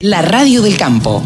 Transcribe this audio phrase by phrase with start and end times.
[0.00, 1.24] La radio del campo.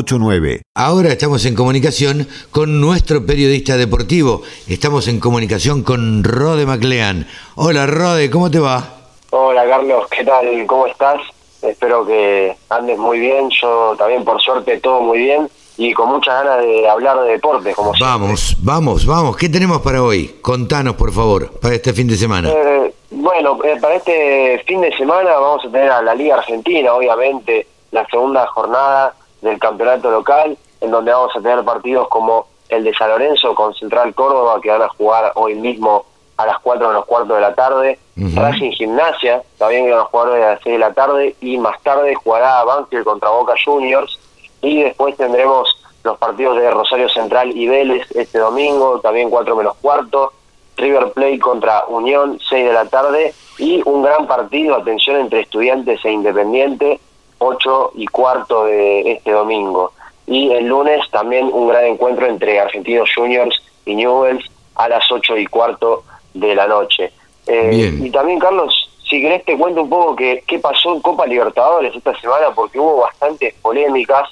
[0.00, 0.62] 8189.
[0.74, 4.42] Ahora estamos en comunicación con nuestro periodista deportivo.
[4.68, 7.26] Estamos en comunicación con Rode Maclean.
[7.56, 8.82] Hola Rode, ¿cómo te va?
[9.30, 10.66] Hola Carlos, ¿qué tal?
[10.66, 11.20] ¿Cómo estás?
[11.62, 13.50] Espero que andes muy bien.
[13.60, 17.74] Yo también, por suerte, todo muy bien y con muchas ganas de hablar de deportes,
[17.74, 19.36] como Vamos, vamos, vamos.
[19.36, 20.38] ¿Qué tenemos para hoy?
[20.42, 22.50] Contanos, por favor, para este fin de semana.
[22.50, 26.92] Eh, bueno, eh, para este fin de semana vamos a tener a la Liga Argentina,
[26.92, 32.84] obviamente, la segunda jornada del campeonato local, en donde vamos a tener partidos como el
[32.84, 36.88] de San Lorenzo con Central Córdoba, que van a jugar hoy mismo a las 4
[36.88, 40.50] de los cuartos de la tarde, Racing Gimnasia, también que van a jugar hoy a
[40.52, 44.18] las 6 de la tarde, y más tarde jugará Banfield contra Boca Juniors,
[44.62, 49.76] y después tendremos los partidos de Rosario Central y Vélez este domingo, también 4 menos
[49.82, 50.32] cuarto,
[50.76, 56.02] River Plate contra Unión, 6 de la tarde, y un gran partido, atención, entre estudiantes
[56.04, 57.00] e independiente,
[57.40, 59.92] 8 y cuarto de este domingo.
[60.26, 64.44] Y el lunes también un gran encuentro entre Argentinos Juniors y Newells
[64.76, 67.10] a las 8 y cuarto de la noche.
[67.46, 71.26] Eh, y también, Carlos, si querés te cuento un poco qué, qué pasó en Copa
[71.26, 74.28] Libertadores esta semana, porque hubo bastantes polémicas,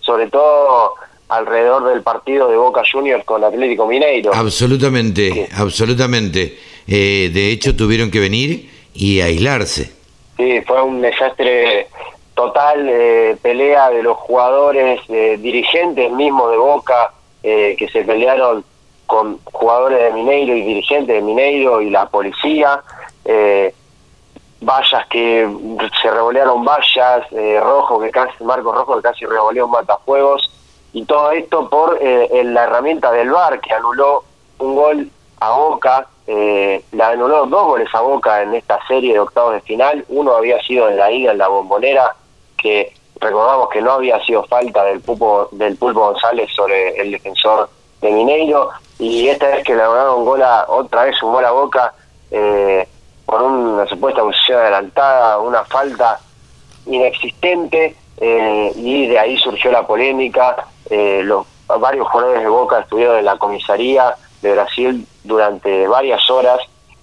[0.00, 0.94] sobre todo
[1.28, 4.34] alrededor del partido de Boca Juniors con Atlético Mineiro.
[4.34, 6.58] Absolutamente, absolutamente.
[6.86, 9.92] Eh, de hecho, tuvieron que venir y aislarse.
[10.36, 11.88] Sí, fue un desastre
[12.38, 18.64] total eh, pelea de los jugadores, eh, dirigentes mismos de Boca, eh, que se pelearon
[19.06, 22.80] con jugadores de Mineiro y dirigentes de Mineiro y la policía,
[24.60, 25.48] vallas que
[26.00, 27.26] se revolearon vallas,
[27.60, 30.48] Rojo que casi, Marco Rojo que casi revoleó un matafuegos,
[30.92, 34.22] y todo esto por la herramienta del VAR que anuló
[34.58, 39.20] un gol a Boca, eh, la anuló dos goles a Boca en esta serie de
[39.20, 42.14] octavos de final, uno había sido en la ida en la bombonera
[42.58, 47.68] que recordamos que no había sido falta del pulpo, del pulpo González sobre el defensor
[48.00, 51.50] de Mineiro y esta vez que le un gol a, otra vez un gol a
[51.50, 51.94] Boca
[52.30, 52.86] eh,
[53.24, 56.20] por una supuesta posición adelantada, una falta
[56.86, 60.66] inexistente eh, y de ahí surgió la polémica.
[60.90, 66.60] Eh, los varios jugadores de Boca estuvieron en la comisaría de Brasil durante varias horas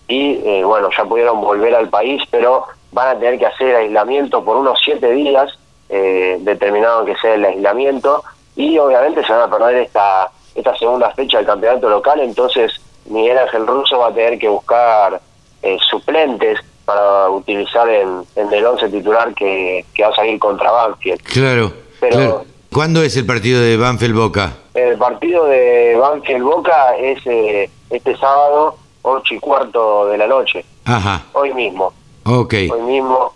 [0.07, 4.56] y bueno ya pudieron volver al país, pero van a tener que hacer aislamiento por
[4.56, 5.51] unos siete días,
[5.89, 8.23] eh, determinado que sea el aislamiento,
[8.56, 12.72] y obviamente se van a perder esta, esta segunda fecha del campeonato local, entonces
[13.07, 15.19] Miguel Ángel Russo va a tener que buscar
[15.61, 21.22] eh, suplentes para utilizar en, el once titular que, va a salir contra Banfield.
[21.22, 24.53] Claro, Pero, ¿Cuándo es el partido de Banfield Boca?
[24.73, 30.63] El partido de Banfield Boca es eh, este sábado, ocho y cuarto de la noche.
[30.85, 31.23] Ajá.
[31.34, 31.91] Hoy mismo
[32.25, 32.69] okay.
[32.69, 33.33] hoy mismo.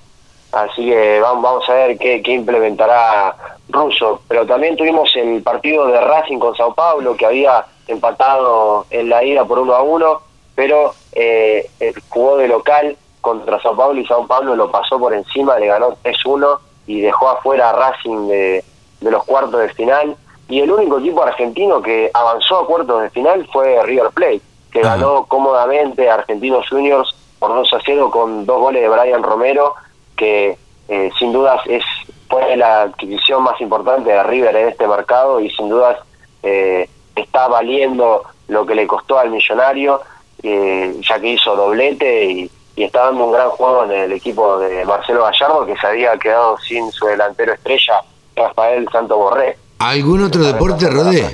[0.52, 3.36] Así que vamos, vamos a ver qué, qué implementará
[3.70, 4.22] Russo.
[4.28, 9.24] Pero también tuvimos el partido de Racing con Sao Paulo, que había empatado en la
[9.24, 10.22] ida por 1 a 1,
[10.56, 11.70] pero eh,
[12.10, 15.96] jugó de local contra Sao Paulo y Sao Paulo lo pasó por encima, le ganó
[16.04, 18.64] 3-1 y dejó afuera a Racing de,
[19.02, 20.16] de los cuartos de final.
[20.48, 24.82] Y el único equipo argentino que avanzó a cuartos de final fue River Plate, que
[24.82, 29.74] ganó cómodamente a Argentinos Juniors por 2 a 0 con dos goles de Brian Romero,
[30.16, 30.58] que
[30.88, 31.84] eh, sin dudas es
[32.30, 35.98] fue la adquisición más importante de River en este mercado y sin dudas
[36.44, 40.02] eh, está valiendo lo que le costó al millonario,
[40.44, 44.86] eh, ya que hizo doblete y, está dando un gran juego en el equipo de
[44.86, 48.00] Marcelo Gallardo, que se había quedado sin su delantero estrella,
[48.38, 49.58] Rafael Santo Borré.
[49.80, 51.30] ¿Algún otro deporte, Rodé?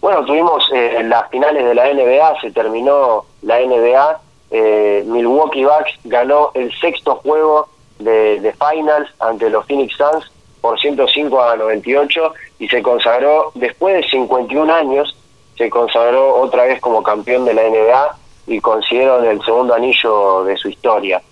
[0.00, 4.20] Bueno, tuvimos en las finales de la NBA, se terminó la NBA
[4.50, 7.68] eh, Milwaukee Bucks ganó el sexto juego
[7.98, 10.30] de, Finals ante los Phoenix Suns
[10.60, 15.16] por 105 a 98 y se consagró, después de 51 años,
[15.56, 18.16] se consagró otra vez como campeón de la NBA
[18.46, 21.22] y consiguieron el segundo anillo de su historia.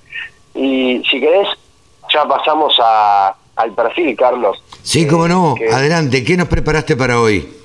[0.54, 1.48] Y si querés,
[2.12, 4.62] ya pasamos a, al perfil, Carlos.
[4.82, 5.54] Sí, cómo no.
[5.72, 7.57] Adelante, ¿qué nos preparaste para hoy?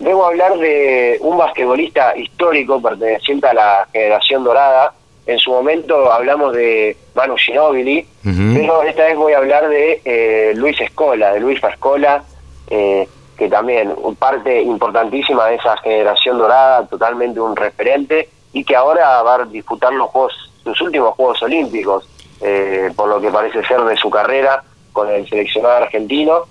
[0.00, 4.94] Debo hablar de un basquetbolista histórico perteneciente a la generación dorada,
[5.26, 10.52] en su momento hablamos de Manu Ginóbili, pero esta vez voy a hablar de eh,
[10.56, 12.24] Luis Escola, de Luis Fascola,
[12.68, 13.06] eh,
[13.36, 19.34] que también parte importantísima de esa generación dorada, totalmente un referente, y que ahora va
[19.34, 20.32] a disputar los juegos,
[20.64, 22.08] sus últimos Juegos Olímpicos,
[22.40, 26.46] eh, por lo que parece ser de su carrera con el seleccionado argentino,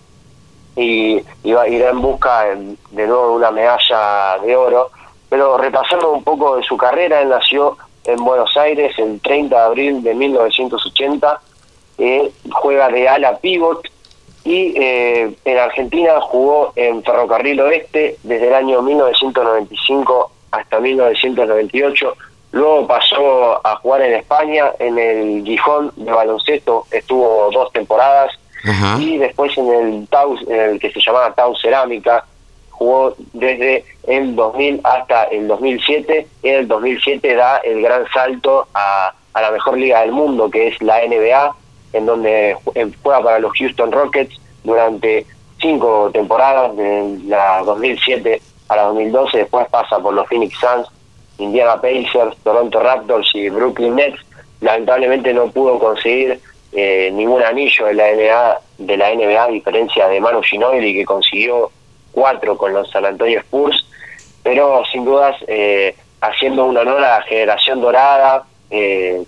[0.80, 4.92] y, va, irá en busca de nuevo de una medalla de oro.
[5.30, 9.62] Pero repasando un poco de su carrera, él nació en Buenos Aires el 30 de
[9.62, 11.42] abril de 1980,
[11.98, 13.88] eh, juega de ala pivot
[14.44, 22.16] y eh, en Argentina jugó en Ferrocarril Oeste desde el año 1995 hasta 1998.
[22.52, 28.39] Luego pasó a jugar en España, en el Gijón de baloncesto, estuvo dos temporadas,
[29.00, 32.26] y después en el Tau, en el que se llamaba Tau Cerámica,
[32.72, 36.28] jugó desde el 2000 hasta el 2007.
[36.44, 40.70] En el 2007 da el gran salto a, a la mejor liga del mundo, que
[40.70, 41.56] es la NBA,
[41.94, 45.26] en donde juega para los Houston Rockets durante
[45.60, 49.38] cinco temporadas, de la 2007 a la 2012.
[49.40, 50.88] Después pasa por los Phoenix Suns,
[51.38, 54.20] Indiana Pacers, Toronto Raptors y Brooklyn Nets.
[54.62, 56.40] Lamentablemente no pudo conseguir
[56.72, 61.06] eh, ningún anillo de la NBA, de la NBA, a diferencia de Manu Ginobili, que
[61.06, 61.72] consiguió
[62.12, 63.86] cuatro con los San Antonio Spurs,
[64.44, 69.24] pero sin dudas eh, haciendo un honor a la generación dorada, eh,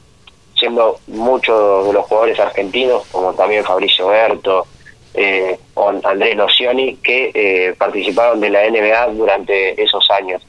[0.56, 4.68] siendo muchos de los jugadores argentinos, como también Fabricio Berto
[5.14, 10.46] eh, o Andrés Nocioni, que eh, participaron de la NBA durante esos años.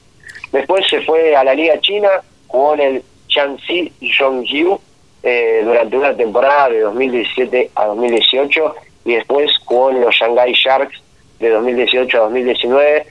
[0.52, 2.10] Después se fue a la Liga China,
[2.46, 4.78] jugó en el Jiangxi Zhongjiu
[5.22, 8.74] eh, durante una temporada de 2017 a 2018
[9.04, 11.00] y después jugó en los Shanghai Sharks
[11.38, 13.06] de 2018 a 2019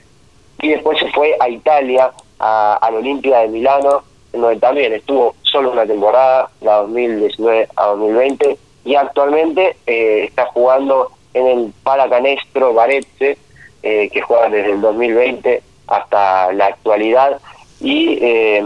[0.62, 5.72] y después se fue a Italia, a, la Olimpia de Milano, donde también estuvo solo
[5.72, 13.36] una temporada, la 2019 a 2020, y actualmente eh, está jugando en el Palacanestro Varese,
[13.82, 17.40] eh, que juega desde el 2020 hasta la actualidad,
[17.80, 18.64] y eh,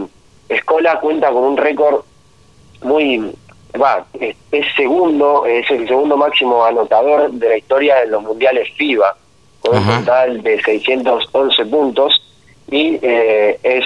[0.48, 2.02] Escola cuenta con un récord
[2.82, 3.32] muy
[3.80, 4.36] va es,
[4.74, 9.16] segundo es el segundo máximo anotador de la historia de los mundiales FIBA
[9.60, 12.22] con un total de 611 puntos
[12.70, 13.84] y eh, es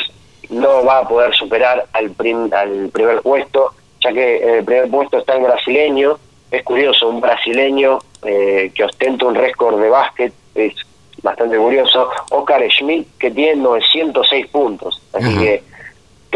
[0.50, 2.14] no va a poder superar al,
[2.52, 3.72] al primer puesto,
[4.02, 6.18] ya que en el primer puesto está el brasileño.
[6.50, 10.74] Es curioso, un brasileño eh, que ostenta un récord de básquet, es
[11.22, 12.10] bastante curioso.
[12.30, 15.00] Oscar Schmidt, que tiene 906 puntos.
[15.12, 15.62] Así que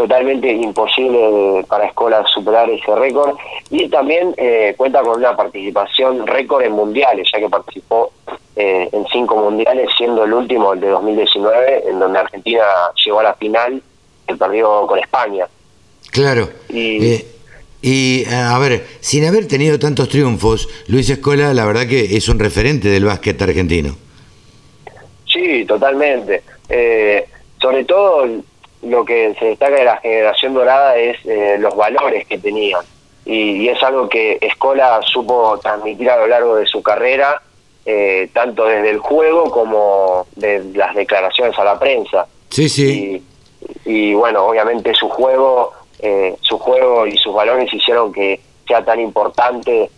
[0.07, 3.35] totalmente imposible para Escola superar ese récord.
[3.71, 8.11] Y también eh, cuenta con una participación récord en mundiales ya que participó
[8.55, 12.63] eh, en cinco mundiales siendo el último el de 2019 en donde Argentina
[13.03, 13.81] llegó a la final
[14.27, 15.47] y perdió con España.
[16.11, 16.49] Claro.
[16.69, 17.25] Y, eh,
[17.81, 22.37] y a ver sin haber tenido tantos triunfos Luis Escola la verdad que es un
[22.37, 23.95] referente del básquet argentino.
[25.25, 26.43] Sí totalmente.
[27.59, 28.27] Sobre todo
[28.85, 32.81] lo que se destaca de la generación dorada es eh, los valores que tenían.
[33.25, 37.41] Y, es algo que Escola supo transmitir a lo largo de su carrera,
[37.85, 42.27] eh, tanto desde el juego como de las declaraciones a la prensa.
[42.49, 43.23] Sí, sí.
[43.83, 48.99] Y, bueno, obviamente su juego, eh, su juego y sus valores hicieron que sea tan
[48.99, 49.89] importante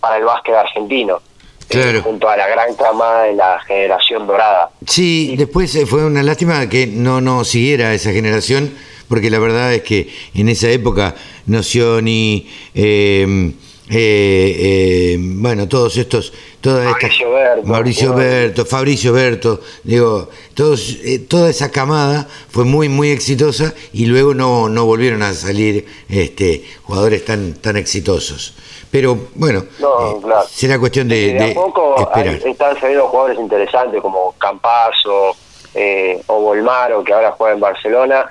[0.00, 1.20] para el básquet argentino.
[1.68, 2.02] Claro.
[2.02, 4.70] junto a la gran camada de la generación dorada.
[4.86, 8.72] Sí, después eh, fue una lástima que no, no siguiera esa generación,
[9.08, 11.14] porque la verdad es que en esa época
[11.46, 13.52] Nocioni, eh,
[13.90, 20.96] eh, bueno, todos estos, toda Mauricio Berto, Mauricio Berto, Fabricio Berto, digo, todos,
[21.28, 26.64] toda esa camada fue muy, muy exitosa y luego no, no volvieron a salir este,
[26.84, 28.54] jugadores tan, tan exitosos.
[28.90, 35.36] Pero bueno, eh, será cuestión de, de, poco están saliendo jugadores interesantes como Campazo
[35.74, 38.26] eh, o Volmaro, que ahora juega en Barcelona.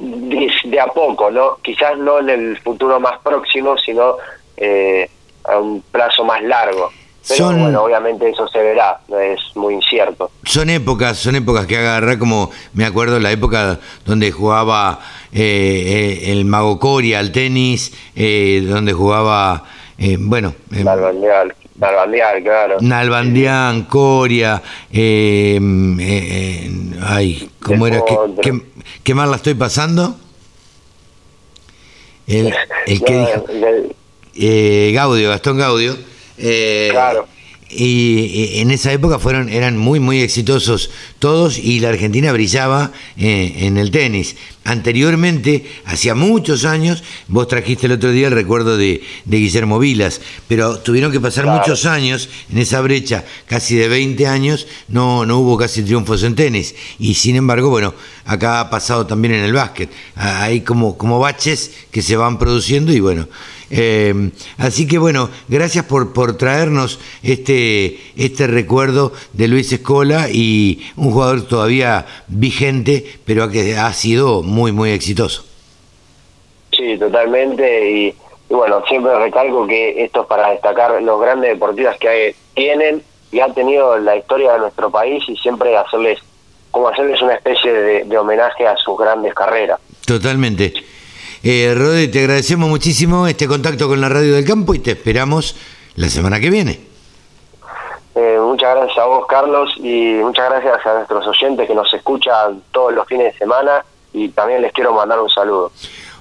[0.00, 1.58] Eh, de, a poco, ¿no?
[1.62, 4.16] Quizás no en el futuro más próximo, sino
[4.56, 5.08] eh,
[5.44, 6.90] a un plazo más largo.
[7.28, 10.30] Pero bueno, obviamente eso se verá, es muy incierto.
[10.44, 15.00] Son épocas, son épocas que agarra, como me acuerdo la época donde jugaba
[15.32, 19.64] eh, eh, el Mago Coria al tenis, eh, donde jugaba,
[20.20, 20.54] bueno...
[21.78, 22.76] Nalbandián, claro.
[22.80, 24.60] Nalbandián, Coria,
[27.00, 28.02] ay, ¿cómo era?
[28.42, 28.60] ¿Qué,
[29.04, 30.16] qué, mal la estoy pasando?
[32.26, 32.52] El,
[32.86, 33.46] el que dijo...
[34.94, 35.96] Gaudio, Gastón Gaudio.
[36.36, 37.26] Eh, claro.
[37.68, 43.54] y en esa época fueron eran muy muy exitosos todos y la Argentina brillaba eh,
[43.62, 44.36] en el tenis
[44.68, 50.78] anteriormente hacía muchos años vos trajiste el otro día el recuerdo de, Guillermo Vilas pero
[50.78, 55.56] tuvieron que pasar muchos años en esa brecha casi de 20 años no no hubo
[55.56, 56.74] casi triunfos en tenis.
[56.98, 57.94] Y sin embargo bueno
[58.26, 59.90] acá ha pasado también en el básquet.
[60.14, 63.26] Hay como como baches que se van produciendo y bueno
[63.70, 70.80] eh, así que bueno, gracias por, por traernos este, este recuerdo de Luis Escola y
[70.96, 75.44] un jugador todavía vigente, pero que ha sido muy, muy exitoso.
[76.70, 77.90] Sí, totalmente.
[77.90, 78.14] Y,
[78.48, 83.54] bueno, siempre recalco que esto es para destacar los grandes deportistas que tienen y han
[83.54, 86.18] tenido la historia de nuestro país y siempre hacerles,
[86.70, 89.78] como hacerles una especie de homenaje a sus grandes carreras.
[90.06, 90.72] Totalmente.
[91.44, 95.54] Eh, Rode, te agradecemos muchísimo este contacto con la Radio del Campo y te esperamos
[95.94, 96.80] la semana que viene.
[98.16, 102.62] Eh, muchas gracias a vos, Carlos, y muchas gracias a nuestros oyentes que nos escuchan
[102.72, 105.72] todos los fines de semana y también les quiero mandar un saludo.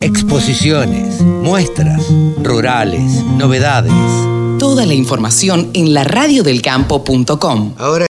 [0.02, 2.02] Exposiciones, muestras,
[2.44, 3.94] rurales, novedades.
[4.60, 7.74] Toda la información en laradiodelcampo.com.
[7.78, 8.04] Ahora